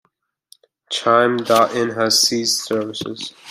[0.89, 3.35] Chime.in has since ceased services.